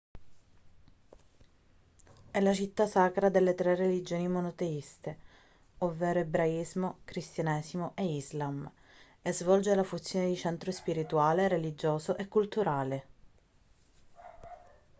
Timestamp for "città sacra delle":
2.55-3.53